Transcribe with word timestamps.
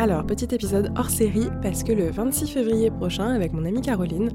Alors, 0.00 0.24
petit 0.24 0.54
épisode 0.54 0.92
hors 0.96 1.10
série 1.10 1.48
parce 1.60 1.82
que 1.82 1.90
le 1.90 2.08
26 2.08 2.46
février 2.46 2.88
prochain, 2.88 3.30
avec 3.30 3.52
mon 3.52 3.64
amie 3.64 3.80
Caroline, 3.80 4.30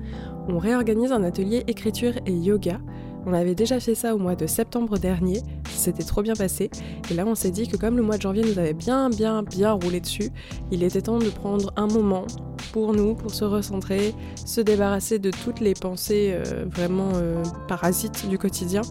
on 0.50 0.58
réorganise 0.58 1.14
un 1.14 1.24
atelier 1.24 1.64
écriture 1.68 2.12
et 2.26 2.34
yoga. 2.34 2.82
On 3.26 3.32
avait 3.32 3.56
déjà 3.56 3.80
fait 3.80 3.96
ça 3.96 4.14
au 4.14 4.18
mois 4.18 4.36
de 4.36 4.46
septembre 4.46 4.98
dernier, 4.98 5.40
c'était 5.70 6.04
trop 6.04 6.22
bien 6.22 6.34
passé, 6.34 6.70
et 7.10 7.14
là 7.14 7.24
on 7.26 7.34
s'est 7.34 7.52
dit 7.52 7.70
que 7.70 7.78
comme 7.78 7.96
le 7.96 8.04
mois 8.04 8.18
de 8.18 8.22
janvier 8.22 8.44
nous 8.44 8.60
avait 8.60 8.74
bien 8.74 9.10
bien 9.10 9.42
bien 9.42 9.72
roulé 9.72 10.02
dessus, 10.02 10.32
il 10.70 10.84
était 10.84 11.04
temps 11.04 11.20
de 11.20 11.30
prendre 11.30 11.72
un 11.78 11.88
moment 11.88 12.26
pour 12.74 12.92
nous, 12.92 13.14
pour 13.14 13.34
se 13.34 13.46
recentrer, 13.46 14.14
se 14.46 14.60
débarrasser 14.60 15.20
de 15.20 15.30
toutes 15.30 15.62
les 15.62 15.76
pensées 15.76 16.34
euh, 16.34 16.66
vraiment 16.66 17.12
euh, 17.14 17.42
parasites 17.68 18.28
du 18.28 18.38
quotidien 18.38 18.82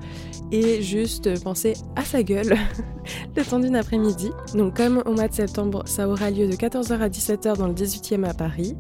et 0.52 0.80
juste 0.82 1.42
penser 1.42 1.74
à 1.96 2.04
sa 2.04 2.22
gueule 2.22 2.56
le 3.36 3.44
temps 3.44 3.58
d'une 3.58 3.74
après-midi. 3.76 4.30
Donc 4.54 4.76
comme 4.76 5.02
au 5.04 5.12
mois 5.12 5.26
de 5.26 5.34
septembre, 5.34 5.82
ça 5.84 6.08
aura 6.08 6.30
lieu 6.30 6.46
de 6.46 6.54
14h 6.54 6.92
à 7.00 7.08
17h 7.08 7.56
dans 7.56 7.66
le 7.66 7.74
18e 7.74 8.24
à 8.24 8.32
Paris. 8.32 8.76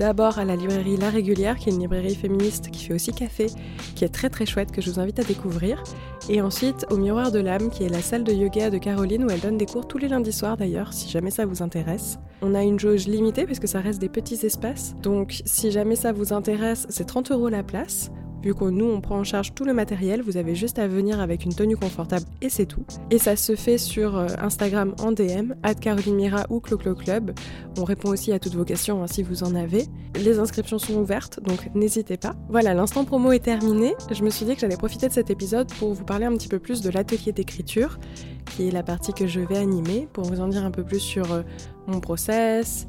D'abord 0.00 0.38
à 0.38 0.46
la 0.46 0.56
librairie 0.56 0.96
La 0.96 1.10
Régulière, 1.10 1.58
qui 1.58 1.68
est 1.68 1.72
une 1.74 1.80
librairie 1.80 2.14
féministe 2.14 2.70
qui 2.70 2.86
fait 2.86 2.94
aussi 2.94 3.12
café, 3.12 3.48
qui 3.94 4.06
est 4.06 4.08
très 4.08 4.30
très 4.30 4.46
chouette, 4.46 4.72
que 4.72 4.80
je 4.80 4.90
vous 4.90 4.98
invite 4.98 5.18
à 5.18 5.24
découvrir. 5.24 5.82
Et 6.30 6.40
ensuite 6.40 6.86
au 6.88 6.96
Miroir 6.96 7.30
de 7.30 7.38
l'âme, 7.38 7.68
qui 7.68 7.84
est 7.84 7.90
la 7.90 8.00
salle 8.00 8.24
de 8.24 8.32
yoga 8.32 8.70
de 8.70 8.78
Caroline, 8.78 9.26
où 9.26 9.30
elle 9.30 9.40
donne 9.40 9.58
des 9.58 9.66
cours 9.66 9.86
tous 9.86 9.98
les 9.98 10.08
lundis 10.08 10.32
soirs 10.32 10.56
d'ailleurs, 10.56 10.94
si 10.94 11.10
jamais 11.10 11.30
ça 11.30 11.44
vous 11.44 11.62
intéresse. 11.62 12.18
On 12.40 12.54
a 12.54 12.62
une 12.62 12.80
jauge 12.80 13.08
limitée, 13.08 13.44
parce 13.44 13.58
que 13.58 13.66
ça 13.66 13.80
reste 13.80 14.00
des 14.00 14.08
petits 14.08 14.46
espaces. 14.46 14.94
Donc 15.02 15.42
si 15.44 15.70
jamais 15.70 15.96
ça 15.96 16.12
vous 16.12 16.32
intéresse, 16.32 16.86
c'est 16.88 17.04
30 17.04 17.32
euros 17.32 17.50
la 17.50 17.62
place. 17.62 18.10
Vu 18.42 18.54
que 18.54 18.64
nous, 18.64 18.86
on 18.86 19.00
prend 19.00 19.18
en 19.18 19.24
charge 19.24 19.54
tout 19.54 19.64
le 19.64 19.74
matériel, 19.74 20.22
vous 20.22 20.36
avez 20.36 20.54
juste 20.54 20.78
à 20.78 20.88
venir 20.88 21.20
avec 21.20 21.44
une 21.44 21.54
tenue 21.54 21.76
confortable 21.76 22.24
et 22.40 22.48
c'est 22.48 22.66
tout. 22.66 22.84
Et 23.10 23.18
ça 23.18 23.36
se 23.36 23.54
fait 23.54 23.78
sur 23.78 24.16
euh, 24.16 24.28
Instagram 24.38 24.94
en 25.00 25.12
DM, 25.12 25.52
Caroline 25.80 26.30
ou 26.48 26.60
Cloclo 26.60 26.94
Club. 26.94 27.32
On 27.78 27.84
répond 27.84 28.08
aussi 28.10 28.32
à 28.32 28.38
toutes 28.38 28.54
vos 28.54 28.64
questions 28.64 29.02
hein, 29.02 29.06
si 29.06 29.22
vous 29.22 29.44
en 29.44 29.54
avez. 29.54 29.84
Les 30.16 30.38
inscriptions 30.38 30.78
sont 30.78 30.94
ouvertes, 30.94 31.40
donc 31.42 31.70
n'hésitez 31.74 32.16
pas. 32.16 32.34
Voilà, 32.48 32.74
l'instant 32.74 33.04
promo 33.04 33.32
est 33.32 33.44
terminé. 33.44 33.94
Je 34.10 34.22
me 34.22 34.30
suis 34.30 34.46
dit 34.46 34.54
que 34.54 34.60
j'allais 34.60 34.76
profiter 34.76 35.08
de 35.08 35.12
cet 35.12 35.30
épisode 35.30 35.72
pour 35.74 35.92
vous 35.92 36.04
parler 36.04 36.26
un 36.26 36.32
petit 36.32 36.48
peu 36.48 36.58
plus 36.58 36.80
de 36.80 36.90
l'atelier 36.90 37.32
d'écriture, 37.32 37.98
qui 38.46 38.68
est 38.68 38.70
la 38.70 38.82
partie 38.82 39.12
que 39.12 39.26
je 39.26 39.40
vais 39.40 39.58
animer, 39.58 40.08
pour 40.12 40.24
vous 40.24 40.40
en 40.40 40.48
dire 40.48 40.64
un 40.64 40.70
peu 40.70 40.82
plus 40.82 41.00
sur 41.00 41.32
euh, 41.32 41.42
mon 41.86 42.00
process, 42.00 42.86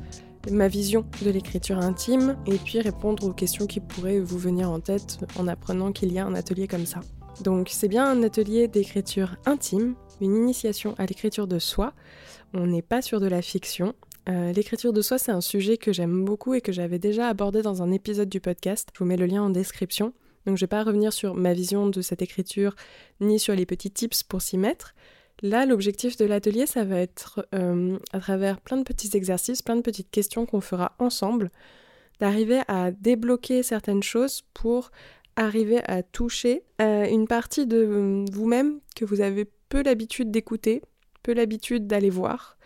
ma 0.50 0.67
vision 0.67 1.06
de 1.23 1.30
l'écriture 1.30 1.78
intime 1.78 2.38
et 2.47 2.58
puis 2.58 2.80
répondre 2.80 3.25
aux 3.25 3.34
questions 3.34 3.67
qui 3.67 3.80
pourraient 3.80 4.20
vous 4.20 4.39
venir 4.39 4.72
en 4.72 4.80
tête 4.80 5.20
en 5.38 5.48
apprenant 5.48 5.92
qu'il 5.92 6.11
y 6.11 6.20
a 6.20 6.25
un 6.25 6.33
atelier 6.33 6.67
comme 6.67 6.86
ça. 6.86 7.02
Donc 7.42 7.70
c'est 7.70 7.88
bien 7.88 8.06
un 8.09 8.23
atelier 8.23 8.67
d'écriture 8.67 9.38
intime, 9.45 9.95
une 10.20 10.36
initiation 10.36 10.95
à 10.98 11.06
l'écriture 11.06 11.48
de 11.48 11.59
soi. 11.59 11.94
On 12.53 12.67
n'est 12.67 12.81
pas 12.81 13.02
sur 13.02 13.20
de 13.20 13.28
la 13.28 13.42
fiction. 13.42 13.94
Euh, 14.30 14.52
l'écriture 14.52 14.94
de 14.94 15.02
soi, 15.02 15.17
c'est 15.17 15.31
un 15.31 15.42
sujet 15.42 15.78
que 15.78 15.94
j'aime 15.94 16.25
beaucoup 16.25 16.53
et 16.53 16.61
que 16.61 16.72
j'avais 16.72 17.00
déjà 17.00 17.28
abordé 17.28 17.61
dans 17.61 17.81
un 17.81 17.92
épisode 17.92 18.30
du 18.30 18.39
podcast. 18.39 18.89
Je 18.94 19.00
vous 19.00 19.05
mets 19.05 19.17
le 19.17 19.26
lien 19.26 19.44
en 19.44 19.50
description. 19.50 20.14
Donc 20.45 20.58
je 20.58 20.64
ne 20.64 20.67
vais 20.67 20.67
pas 20.67 20.83
revenir 20.83 21.14
sur 21.14 21.36
ma 21.36 21.53
vision 21.53 21.88
de 21.88 22.02
cette 22.02 22.22
écriture 22.22 22.76
ni 23.20 23.39
sur 23.39 23.55
les 23.55 23.66
petits 23.66 23.92
tips 23.92 24.23
pour 24.23 24.42
s'y 24.42 24.58
mettre. 24.58 24.94
Là, 25.44 25.66
l'objectif 25.66 26.17
de 26.17 26.25
l'atelier, 26.25 26.67
ça 26.67 26.84
va 26.84 26.97
être, 26.97 27.47
euh, 27.56 27.97
à 28.14 28.20
travers 28.20 28.61
plein 28.61 28.78
de 28.78 28.84
petits 28.84 29.09
exercices, 29.16 29.61
plein 29.61 29.75
de 29.75 29.81
petites 29.81 30.11
questions 30.11 30.45
qu'on 30.45 30.61
fera 30.61 30.94
ensemble, 31.00 31.50
d'arriver 32.20 32.61
à 32.67 32.92
débloquer 32.92 33.64
certaines 33.64 34.03
choses 34.03 34.44
pour 34.53 34.92
arriver 35.36 35.81
à 35.88 36.03
toucher 36.03 36.64
euh, 36.81 37.06
une 37.06 37.28
partie 37.28 37.66
de 37.66 38.25
vous-même 38.31 38.80
que 38.95 39.06
vous 39.06 39.22
avez 39.22 39.45
peu 39.70 39.81
l'habitude 39.81 40.30
d'écouter, 40.30 40.83
peu 41.23 41.33
l'habitude 41.33 41.88
d'aller 41.88 42.11
voir, 42.11 42.58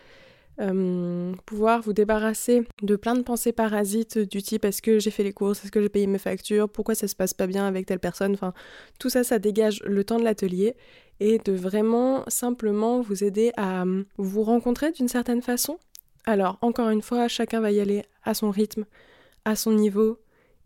euh, 0.60 1.32
pouvoir 1.44 1.82
vous 1.82 1.92
débarrasser 1.92 2.66
de 2.82 2.96
plein 2.96 3.14
de 3.14 3.22
pensées 3.22 3.52
parasites 3.52 4.18
du 4.18 4.42
type 4.42 4.64
est-ce 4.64 4.80
que 4.80 4.98
j'ai 4.98 5.10
fait 5.10 5.22
les 5.22 5.32
courses, 5.32 5.62
est-ce 5.64 5.72
que 5.72 5.82
j'ai 5.82 5.88
payé 5.88 6.06
mes 6.06 6.18
factures, 6.18 6.68
pourquoi 6.68 6.94
ça 6.94 7.08
se 7.08 7.14
passe 7.14 7.34
pas 7.34 7.46
bien 7.46 7.66
avec 7.66 7.86
telle 7.86 7.98
personne, 8.00 8.32
enfin 8.32 8.54
tout 8.98 9.10
ça 9.10 9.24
ça 9.24 9.38
dégage 9.38 9.82
le 9.84 10.02
temps 10.04 10.18
de 10.18 10.24
l'atelier 10.24 10.74
et 11.20 11.38
de 11.38 11.52
vraiment 11.52 12.24
simplement 12.28 13.00
vous 13.00 13.24
aider 13.24 13.52
à 13.56 13.82
euh, 13.82 14.04
vous 14.16 14.42
rencontrer 14.42 14.92
d'une 14.92 15.08
certaine 15.08 15.42
façon. 15.42 15.78
Alors 16.26 16.58
encore 16.60 16.90
une 16.90 17.02
fois, 17.02 17.28
chacun 17.28 17.60
va 17.60 17.70
y 17.70 17.80
aller 17.80 18.04
à 18.24 18.34
son 18.34 18.50
rythme, 18.50 18.84
à 19.44 19.56
son 19.56 19.72
niveau, 19.72 20.18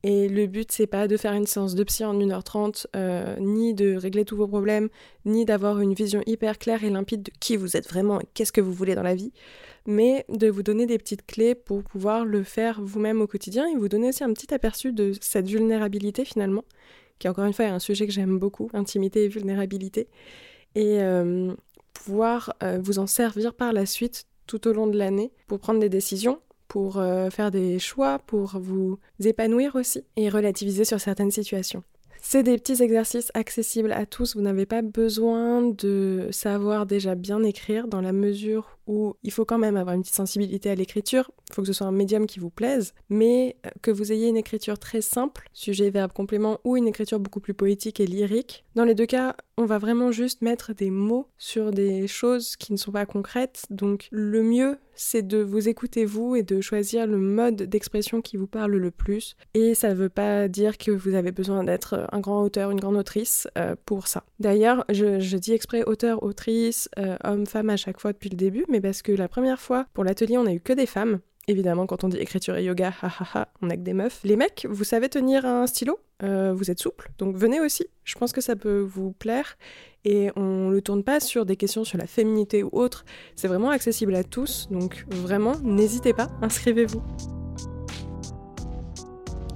et 0.03 0.29
le 0.29 0.47
but, 0.47 0.73
c'est 0.73 0.87
pas 0.87 1.09
de 1.09 1.17
faire 1.19 1.35
une 1.35 1.47
séance 1.47 1.75
de 1.75 1.85
psy 1.85 2.05
en 2.05 2.15
1h30, 2.19 2.87
euh, 2.97 3.37
ni 3.39 3.75
de 3.75 3.97
régler 3.97 4.25
tous 4.25 4.37
vos 4.37 4.49
problèmes, 4.49 4.89
ni 5.27 5.45
d'avoir 5.45 5.81
une 5.81 5.93
vision 5.93 6.23
hyper 6.27 6.59
claire 6.59 6.85
et 6.85 6.91
limpide 6.91 7.23
de 7.25 7.33
qui 7.39 7.57
vous 7.57 7.77
êtes 7.77 7.87
vraiment 7.87 8.21
et 8.21 8.25
qu'est-ce 8.33 8.53
que 8.53 8.63
vous 8.63 8.73
voulez 8.73 8.95
dans 8.95 9.03
la 9.03 9.15
vie, 9.15 9.33
mais 9.87 10.25
de 10.31 10.49
vous 10.49 10.63
donner 10.63 10.87
des 10.87 10.97
petites 10.97 11.27
clés 11.27 11.55
pour 11.55 11.83
pouvoir 11.83 12.25
le 12.25 12.43
faire 12.45 12.81
vous-même 12.83 13.21
au 13.21 13.27
quotidien 13.27 13.67
et 13.69 13.77
vous 13.77 13.91
donner 13.91 14.09
aussi 14.09 14.25
un 14.25 14.33
petit 14.33 14.55
aperçu 14.55 14.93
de 14.93 15.13
cette 15.21 15.49
vulnérabilité 15.49 16.25
finalement, 16.25 16.65
qui 17.19 17.29
encore 17.29 17.45
une 17.45 17.53
fois 17.53 17.67
est 17.67 17.71
un 17.71 17.79
sujet 17.79 18.07
que 18.07 18.13
j'aime 18.13 18.39
beaucoup, 18.39 18.71
intimité 18.73 19.25
et 19.25 19.29
vulnérabilité, 19.29 20.09
et 20.77 21.03
euh, 21.03 21.53
pouvoir 21.93 22.55
euh, 22.63 22.79
vous 22.83 22.99
en 22.99 23.07
servir 23.07 23.53
par 23.53 23.75
la 23.75 23.85
suite 23.85 24.25
tout 24.47 24.67
au 24.67 24.73
long 24.73 24.87
de 24.87 24.97
l'année 24.97 25.31
pour 25.47 25.59
prendre 25.61 25.79
des 25.79 25.91
décisions 25.91 26.41
pour 26.71 26.99
euh, 26.99 27.31
faire 27.31 27.51
des 27.51 27.81
choix, 27.81 28.21
pour 28.21 28.53
vous 28.61 29.01
épanouir 29.23 29.75
aussi 29.75 30.05
et 30.17 30.29
relativiser 30.29 30.85
sur 30.85 31.01
certaines 31.01 31.33
situations. 31.33 31.83
C'est 32.23 32.43
des 32.43 32.59
petits 32.59 32.83
exercices 32.83 33.31
accessibles 33.35 33.93
à 33.93 34.07
tous, 34.07 34.37
vous 34.37 34.43
n'avez 34.43 34.67
pas 34.67 34.83
besoin 34.83 35.63
de 35.63 36.29
savoir 36.31 36.87
déjà 36.87 37.15
bien 37.15 37.43
écrire 37.43 37.89
dans 37.89 38.03
la 38.03 38.13
mesure 38.13 38.79
où 38.87 39.15
il 39.23 39.33
faut 39.33 39.45
quand 39.45 39.59
même 39.59 39.77
avoir 39.77 39.95
une 39.95 40.03
petite 40.03 40.15
sensibilité 40.15 40.71
à 40.71 40.75
l'écriture, 40.75 41.31
il 41.49 41.55
faut 41.55 41.63
que 41.63 41.67
ce 41.67 41.73
soit 41.73 41.87
un 41.87 41.93
médium 41.93 42.27
qui 42.27 42.39
vous 42.39 42.51
plaise, 42.51 42.93
mais 43.09 43.57
euh, 43.67 43.71
que 43.83 43.91
vous 43.91 44.13
ayez 44.13 44.29
une 44.29 44.37
écriture 44.37 44.79
très 44.79 45.01
simple, 45.01 45.49
sujet, 45.53 45.91
verbe, 45.91 46.13
complément, 46.13 46.61
ou 46.65 46.77
une 46.77 46.87
écriture 46.87 47.21
beaucoup 47.21 47.41
plus 47.41 47.55
poétique 47.55 48.01
et 48.01 48.07
lyrique. 48.07 48.65
Dans 48.75 48.85
les 48.85 48.95
deux 48.95 49.07
cas, 49.07 49.35
on 49.57 49.65
va 49.65 49.79
vraiment 49.79 50.13
juste 50.13 50.43
mettre 50.43 50.75
des 50.75 50.91
mots 50.91 51.27
sur 51.39 51.71
des 51.71 52.07
choses 52.07 52.57
qui 52.57 52.73
ne 52.73 52.79
sont 52.79 52.93
pas 52.93 53.07
concrètes, 53.07 53.65
donc 53.71 54.09
le 54.11 54.43
mieux 54.43 54.79
c'est 55.01 55.27
de 55.27 55.39
vous 55.39 55.69
écouter 55.69 56.05
vous 56.05 56.37
et 56.37 56.43
de 56.43 56.61
choisir 56.61 57.07
le 57.07 57.17
mode 57.17 57.57
d'expression 57.63 58.21
qui 58.21 58.37
vous 58.37 58.47
parle 58.47 58.77
le 58.77 58.91
plus. 58.91 59.35
Et 59.55 59.75
ça 59.75 59.89
ne 59.89 59.95
veut 59.95 60.11
pas 60.11 60.47
dire 60.47 60.77
que 60.77 60.91
vous 60.91 61.15
avez 61.15 61.33
besoin 61.33 61.65
d'être 61.65 62.07
un 62.13 62.21
grand 62.21 62.43
auteur, 62.43 62.71
une 62.71 62.81
grande 62.81 62.97
autrice 62.97 63.49
euh, 63.57 63.75
pour 63.87 64.09
ça. 64.09 64.25
D'ailleurs, 64.41 64.85
je, 64.91 65.37
dis 65.37 65.53
exprès 65.53 65.85
auteur, 65.85 66.23
autrice, 66.23 66.91
euh, 66.99 67.17
homme, 67.25 67.47
femme 67.47 67.71
à 67.71 67.79
chaque 67.79 67.99
fois 67.99 68.13
depuis 68.13 68.29
le 68.29 68.37
début, 68.37 68.67
mais 68.69 68.83
parce 68.83 69.01
que 69.01 69.13
la 69.13 69.27
première 69.27 69.59
fois, 69.59 69.87
pour 69.95 70.05
l'atelier, 70.05 70.37
on 70.37 70.45
a 70.45 70.53
eu 70.53 70.61
que 70.61 70.75
des 70.75 70.87
femmes. 70.87 71.21
Évidemment, 71.51 71.85
quand 71.87 72.05
on 72.05 72.09
dit 72.09 72.17
écriture 72.17 72.55
et 72.57 72.63
yoga, 72.63 72.93
ha, 73.03 73.49
on 73.61 73.71
a 73.71 73.77
que 73.77 73.81
des 73.81 73.93
meufs. 73.93 74.21
Les 74.23 74.37
mecs, 74.37 74.69
vous 74.71 74.85
savez 74.85 75.09
tenir 75.09 75.45
un 75.45 75.67
stylo? 75.67 75.99
Euh, 76.23 76.53
Vous 76.55 76.71
êtes 76.71 76.79
souple, 76.79 77.11
donc 77.19 77.35
venez 77.35 77.59
aussi. 77.61 77.87
Je 78.05 78.17
pense 78.17 78.33
que 78.33 78.41
ça 78.41 78.55
peut 78.55 78.79
vous 78.79 79.11
plaire. 79.11 79.59
Et 80.05 80.31
on 80.37 80.71
ne 80.71 80.79
tourne 80.79 81.03
pas 81.03 81.19
sur 81.19 81.45
des 81.45 81.57
questions 81.57 81.83
sur 81.83 81.99
la 81.99 82.07
féminité 82.07 82.63
ou 82.63 82.69
autre. 82.71 83.05
C'est 83.35 83.49
vraiment 83.49 83.71
accessible 83.71 84.15
à 84.15 84.23
tous, 84.23 84.69
donc 84.71 85.05
vraiment, 85.09 85.57
n'hésitez 85.65 86.13
pas, 86.13 86.29
inscrivez-vous. 86.41 87.03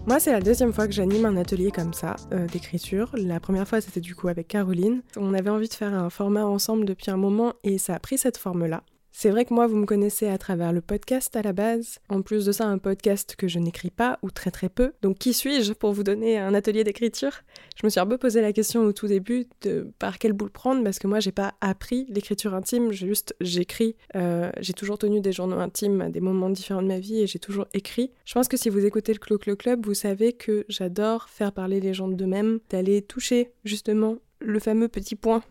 Moi, 0.09 0.19
c'est 0.19 0.33
la 0.33 0.41
deuxième 0.41 0.73
fois 0.73 0.89
que 0.89 0.93
j'anime 0.93 1.27
un 1.27 1.37
atelier 1.37 1.71
comme 1.71 1.95
ça, 1.95 2.17
euh, 2.33 2.49
d'écriture. 2.49 3.13
La 3.15 3.39
première 3.39 3.69
fois, 3.69 3.81
c'était 3.81 4.01
du 4.01 4.17
coup 4.17 4.27
avec 4.27 4.49
Caroline. 4.49 5.03
On 5.17 5.33
avait 5.33 5.51
envie 5.51 5.69
de 5.69 5.75
faire 5.75 5.95
un 5.95 6.11
format 6.11 6.45
ensemble 6.45 6.87
depuis 6.87 7.13
un 7.13 7.17
moment 7.17 7.53
et 7.63 7.79
ça 7.79 7.95
a 7.95 8.01
pris 8.01 8.19
cette 8.19 8.37
forme-là. 8.37 8.83
C'est 9.17 9.31
vrai 9.31 9.45
que 9.45 9.55
moi, 9.55 9.69
vous 9.69 9.77
me 9.77 9.87
connaissez 9.87 10.27
à 10.27 10.39
travers 10.39 10.73
le 10.73 10.81
podcast 10.81 11.37
à 11.37 11.43
la 11.43 11.53
base. 11.53 12.01
En 12.09 12.21
plus 12.21 12.45
de 12.45 12.51
ça, 12.51 12.67
un 12.67 12.79
podcast 12.79 13.37
que 13.37 13.47
je 13.47 13.61
n'écris 13.61 13.93
pas 13.93 14.19
ou 14.23 14.31
très 14.33 14.51
très 14.51 14.69
peu. 14.69 14.93
Donc 15.03 15.19
qui 15.19 15.33
suis-je 15.33 15.73
pour 15.73 15.93
vous 15.93 16.03
donner 16.03 16.37
un 16.37 16.53
atelier 16.53 16.83
d'écriture? 16.83 17.31
Je 17.77 17.87
me 17.87 17.91
suis 17.91 18.01
un 18.01 18.07
peu 18.09 18.19
posé 18.19 18.41
la 18.41 18.53
question 18.53 18.83
au 18.83 18.93
tout 18.93 19.07
début 19.07 19.47
de 19.63 19.89
par 20.01 20.19
quel 20.19 20.33
bout 20.33 20.47
le 20.47 20.51
prendre 20.51 20.83
parce 20.83 20.99
que 20.99 21.07
moi, 21.07 21.21
j'ai 21.21 21.31
pas 21.31 21.55
appris 21.61 22.07
l'écriture 22.09 22.55
intime. 22.55 22.91
Juste 22.91 23.37
j'écris. 23.41 23.95
Euh, 24.17 24.51
j'ai 24.59 24.73
toujours 24.73 24.99
tenu 24.99 25.21
des 25.21 25.31
journaux 25.31 25.61
intimes 25.61 26.01
à 26.01 26.09
des 26.11 26.21
moments 26.21 26.51
différents 26.51 26.83
de 26.83 26.89
ma 26.89 26.99
vie 26.99 27.21
et 27.21 27.29
j'ai 27.29 27.39
toujours 27.39 27.69
écrit. 27.73 28.11
Je 28.25 28.35
pense 28.35 28.49
que 28.49 28.57
si 28.57 28.69
vous 28.69 28.85
écoutez 28.85 29.13
le 29.13 29.21
Clo 29.21 29.39
Clo 29.39 29.55
Club, 29.55 29.87
vous 29.87 29.95
savez 29.95 30.33
que 30.33 30.67
j'adore 30.69 31.29
faire 31.29 31.53
parler 31.53 31.79
les 31.79 31.95
gens 31.95 32.09
d'eux-mêmes, 32.09 32.59
d'aller 32.69 33.01
toucher 33.01 33.53
justement 33.65 34.17
le 34.41 34.59
fameux 34.59 34.89
petit 34.89 35.15
point 35.15 35.45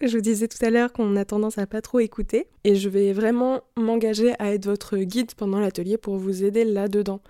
je 0.00 0.16
vous 0.16 0.22
disais 0.22 0.48
tout 0.48 0.64
à 0.64 0.70
l'heure 0.70 0.92
qu'on 0.92 1.16
a 1.16 1.24
tendance 1.24 1.58
à 1.58 1.66
pas 1.66 1.80
trop 1.82 2.00
écouter. 2.00 2.46
Et 2.64 2.74
je 2.74 2.88
vais 2.88 3.12
vraiment 3.12 3.60
m'engager 3.76 4.34
à 4.38 4.52
être 4.52 4.66
votre 4.66 4.96
guide 4.98 5.34
pendant 5.34 5.60
l'atelier 5.60 5.98
pour 5.98 6.16
vous 6.16 6.44
aider 6.44 6.64
là-dedans, 6.64 7.20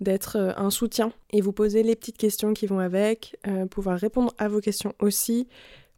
d'être 0.00 0.36
euh, 0.36 0.52
un 0.56 0.70
soutien 0.70 1.12
et 1.32 1.40
vous 1.40 1.52
poser 1.52 1.82
les 1.82 1.96
petites 1.96 2.18
questions 2.18 2.54
qui 2.54 2.66
vont 2.66 2.78
avec, 2.78 3.36
euh, 3.46 3.66
pouvoir 3.66 3.98
répondre 3.98 4.32
à 4.38 4.48
vos 4.48 4.60
questions 4.60 4.94
aussi. 5.00 5.48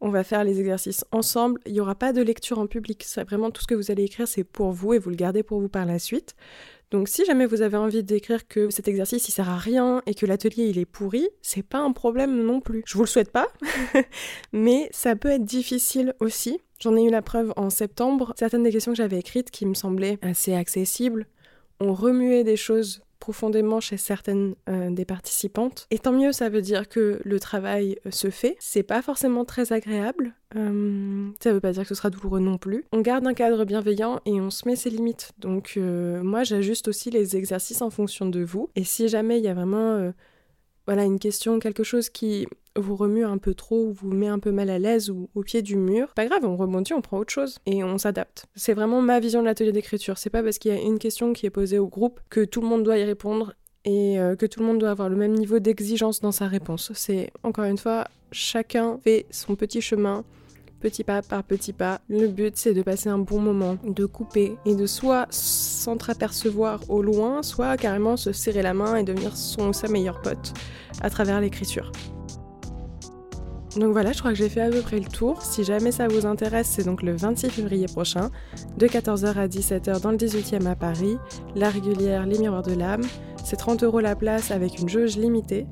On 0.01 0.09
va 0.09 0.23
faire 0.23 0.43
les 0.43 0.59
exercices 0.59 1.05
ensemble. 1.11 1.59
Il 1.65 1.73
n'y 1.73 1.79
aura 1.79 1.95
pas 1.95 2.11
de 2.11 2.21
lecture 2.21 2.59
en 2.59 2.67
public. 2.67 3.03
C'est 3.05 3.23
vraiment 3.23 3.49
tout 3.49 3.61
ce 3.61 3.67
que 3.67 3.75
vous 3.75 3.91
allez 3.91 4.03
écrire, 4.03 4.27
c'est 4.27 4.43
pour 4.43 4.71
vous 4.71 4.93
et 4.93 4.99
vous 4.99 5.09
le 5.09 5.15
gardez 5.15 5.41
pour 5.41 5.59
vous 5.59 5.69
par 5.69 5.85
la 5.85 5.99
suite. 5.99 6.35
Donc 6.91 7.07
si 7.07 7.25
jamais 7.25 7.45
vous 7.45 7.61
avez 7.61 7.77
envie 7.77 8.03
d'écrire 8.03 8.47
que 8.47 8.69
cet 8.69 8.87
exercice 8.87 9.27
il 9.27 9.31
sert 9.31 9.49
à 9.49 9.57
rien 9.57 10.01
et 10.05 10.13
que 10.13 10.25
l'atelier 10.25 10.65
il 10.65 10.77
est 10.77 10.85
pourri, 10.85 11.27
c'est 11.41 11.63
pas 11.63 11.79
un 11.79 11.91
problème 11.91 12.43
non 12.43 12.61
plus. 12.61 12.83
Je 12.85 12.95
vous 12.95 13.03
le 13.03 13.07
souhaite 13.07 13.31
pas, 13.31 13.47
mais 14.53 14.89
ça 14.91 15.15
peut 15.15 15.29
être 15.29 15.45
difficile 15.45 16.13
aussi. 16.19 16.59
J'en 16.79 16.95
ai 16.95 17.03
eu 17.03 17.09
la 17.09 17.21
preuve 17.21 17.53
en 17.55 17.69
septembre. 17.69 18.33
Certaines 18.37 18.63
des 18.63 18.71
questions 18.71 18.91
que 18.91 18.97
j'avais 18.97 19.19
écrites 19.19 19.51
qui 19.51 19.65
me 19.65 19.73
semblaient 19.73 20.19
assez 20.21 20.53
accessibles 20.53 21.25
ont 21.79 21.93
remué 21.93 22.43
des 22.43 22.57
choses 22.57 23.04
profondément 23.19 23.79
chez 23.79 23.97
certaines 23.97 24.55
euh, 24.69 24.89
des 24.89 25.05
participantes. 25.05 25.87
Et 25.91 25.99
tant 25.99 26.11
mieux, 26.11 26.31
ça 26.31 26.49
veut 26.49 26.61
dire 26.61 26.87
que 26.87 27.19
le 27.23 27.39
travail 27.39 27.97
euh, 28.05 28.11
se 28.11 28.29
fait. 28.29 28.55
C'est 28.59 28.83
pas 28.83 29.01
forcément 29.01 29.45
très 29.45 29.73
agréable. 29.73 30.33
Euh, 30.55 31.29
ça 31.41 31.51
veut 31.51 31.59
pas 31.59 31.71
dire 31.71 31.83
que 31.83 31.89
ce 31.89 31.95
sera 31.95 32.09
douloureux 32.09 32.39
non 32.39 32.57
plus. 32.57 32.85
On 32.91 33.01
garde 33.01 33.25
un 33.27 33.33
cadre 33.33 33.65
bienveillant 33.65 34.19
et 34.25 34.39
on 34.41 34.49
se 34.49 34.67
met 34.67 34.75
ses 34.75 34.89
limites. 34.89 35.31
Donc 35.37 35.77
moi, 35.77 36.43
j'ajuste 36.43 36.87
aussi 36.87 37.09
les 37.09 37.35
exercices 37.35 37.81
en 37.81 37.89
fonction 37.89 38.27
de 38.27 38.43
vous. 38.43 38.69
Et 38.75 38.83
si 38.83 39.07
jamais 39.07 39.39
il 39.39 39.43
y 39.43 39.47
a 39.47 39.53
vraiment 39.53 40.11
voilà 40.85 41.03
une 41.03 41.19
question, 41.19 41.59
quelque 41.59 41.83
chose 41.83 42.09
qui 42.09 42.47
vous 42.75 42.95
remue 42.95 43.25
un 43.25 43.37
peu 43.37 43.53
trop 43.53 43.85
ou 43.85 43.93
vous 43.93 44.11
met 44.11 44.27
un 44.27 44.39
peu 44.39 44.51
mal 44.51 44.69
à 44.69 44.79
l'aise 44.79 45.09
ou 45.09 45.29
au 45.35 45.41
pied 45.41 45.61
du 45.61 45.75
mur, 45.75 46.13
pas 46.15 46.25
grave, 46.25 46.45
on 46.45 46.55
rebondit, 46.57 46.93
on 46.93 47.01
prend 47.01 47.17
autre 47.17 47.33
chose 47.33 47.59
et 47.65 47.83
on 47.83 47.97
s'adapte. 47.97 48.45
C'est 48.55 48.73
vraiment 48.73 49.01
ma 49.01 49.19
vision 49.19 49.41
de 49.41 49.45
l'atelier 49.45 49.71
d'écriture. 49.71 50.17
C'est 50.17 50.29
pas 50.29 50.43
parce 50.43 50.57
qu'il 50.57 50.73
y 50.73 50.77
a 50.77 50.81
une 50.81 50.99
question 50.99 51.33
qui 51.33 51.45
est 51.45 51.51
posée 51.51 51.79
au 51.79 51.87
groupe 51.87 52.19
que 52.29 52.43
tout 52.43 52.61
le 52.61 52.67
monde 52.67 52.83
doit 52.83 52.97
y 52.97 53.03
répondre 53.03 53.53
et 53.85 54.19
euh, 54.19 54.35
que 54.35 54.45
tout 54.45 54.59
le 54.59 54.65
monde 54.65 54.79
doit 54.79 54.89
avoir 54.89 55.09
le 55.09 55.15
même 55.15 55.33
niveau 55.33 55.59
d'exigence 55.59 56.19
dans 56.19 56.31
sa 56.31 56.47
réponse. 56.47 56.91
C'est 56.95 57.31
encore 57.43 57.65
une 57.65 57.77
fois, 57.77 58.07
chacun 58.31 58.97
fait 59.03 59.25
son 59.29 59.55
petit 59.55 59.81
chemin 59.81 60.23
petit 60.85 61.03
pas 61.03 61.23
par 61.23 61.43
petit 61.43 61.73
pas. 61.73 61.99
Le 62.09 62.27
but, 62.27 62.55
c'est 62.57 62.75
de 62.75 62.83
passer 62.83 63.09
un 63.09 63.17
bon 63.17 63.39
moment, 63.39 63.77
de 63.83 64.05
couper 64.05 64.55
et 64.65 64.75
de 64.75 64.85
soit 64.85 65.25
s'entreapercevoir 65.31 66.79
au 66.89 67.01
loin, 67.01 67.41
soit 67.41 67.75
carrément 67.75 68.17
se 68.17 68.31
serrer 68.31 68.61
la 68.61 68.75
main 68.75 68.95
et 68.95 69.03
devenir 69.03 69.35
son 69.35 69.69
ou 69.69 69.73
sa 69.73 69.87
meilleure 69.87 70.21
pote 70.21 70.53
à 71.01 71.09
travers 71.09 71.41
l'écriture. 71.41 71.91
Donc 73.77 73.91
voilà, 73.91 74.13
je 74.13 74.19
crois 74.19 74.31
que 74.31 74.37
j'ai 74.37 74.47
fait 74.47 74.61
à 74.61 74.69
peu 74.69 74.81
près 74.81 74.99
le 74.99 75.05
tour. 75.05 75.41
Si 75.41 75.63
jamais 75.63 75.91
ça 75.91 76.07
vous 76.07 76.25
intéresse, 76.25 76.67
c'est 76.69 76.85
donc 76.85 77.03
le 77.03 77.15
26 77.15 77.49
février 77.49 77.87
prochain, 77.87 78.31
de 78.77 78.87
14h 78.87 79.37
à 79.37 79.47
17h 79.47 80.01
dans 80.01 80.11
le 80.11 80.17
18e 80.17 80.65
à 80.65 80.75
Paris, 80.75 81.17
la 81.55 81.69
régulière 81.69 82.25
Les 82.25 82.39
Miroirs 82.39 82.63
de 82.63 82.73
l'âme. 82.73 83.03
C'est 83.43 83.57
30 83.57 83.83
euros 83.83 83.99
la 83.99 84.15
place 84.15 84.51
avec 84.51 84.79
une 84.79 84.87
jauge 84.87 85.17
limitée. 85.17 85.67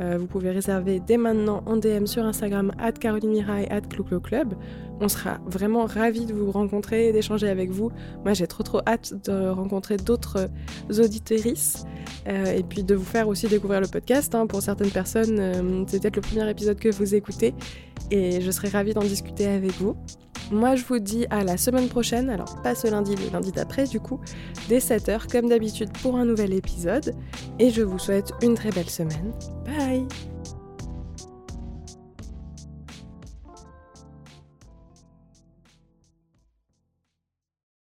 Euh, 0.00 0.18
vous 0.18 0.26
pouvez 0.26 0.50
réserver 0.50 1.00
dès 1.00 1.16
maintenant 1.16 1.62
en 1.66 1.76
DM 1.76 2.06
sur 2.06 2.24
Instagram 2.24 2.72
at 2.78 2.92
Caroline 2.92 3.44
at 3.70 3.80
Club. 4.22 4.54
On 5.00 5.08
sera 5.08 5.38
vraiment 5.46 5.84
ravis 5.84 6.26
de 6.26 6.32
vous 6.32 6.50
rencontrer 6.50 7.12
d'échanger 7.12 7.48
avec 7.48 7.70
vous. 7.70 7.90
Moi, 8.24 8.34
j'ai 8.34 8.46
trop 8.46 8.62
trop 8.62 8.80
hâte 8.86 9.14
de 9.28 9.48
rencontrer 9.48 9.96
d'autres 9.96 10.48
auditrices 10.90 11.84
euh, 12.28 12.54
et 12.56 12.62
puis 12.62 12.84
de 12.84 12.94
vous 12.94 13.04
faire 13.04 13.28
aussi 13.28 13.48
découvrir 13.48 13.80
le 13.80 13.88
podcast. 13.88 14.34
Hein. 14.34 14.46
Pour 14.46 14.62
certaines 14.62 14.90
personnes, 14.90 15.38
euh, 15.38 15.84
c'est 15.86 16.00
peut-être 16.00 16.16
le 16.16 16.22
premier 16.22 16.48
épisode 16.48 16.78
que 16.78 16.88
vous 16.88 17.14
écoutez 17.14 17.54
et 18.10 18.40
je 18.40 18.50
serai 18.50 18.68
ravie 18.68 18.94
d'en 18.94 19.02
discuter 19.02 19.46
avec 19.46 19.72
vous. 19.72 19.96
Moi, 20.52 20.76
je 20.76 20.84
vous 20.84 20.98
dis 20.98 21.26
à 21.30 21.44
la 21.44 21.56
semaine 21.56 21.88
prochaine, 21.88 22.28
alors 22.28 22.60
pas 22.62 22.74
ce 22.74 22.86
lundi, 22.86 23.16
le 23.16 23.32
lundi 23.32 23.52
d'après, 23.52 23.86
du 23.86 24.00
coup, 24.00 24.20
dès 24.68 24.78
7h, 24.78 25.30
comme 25.30 25.48
d'habitude, 25.48 25.90
pour 26.02 26.16
un 26.16 26.26
nouvel 26.26 26.52
épisode. 26.52 27.14
Et 27.58 27.70
je 27.70 27.82
vous 27.82 27.98
souhaite 27.98 28.32
une 28.42 28.54
très 28.54 28.70
belle 28.70 28.90
semaine. 28.90 29.32
Bye 29.64 30.06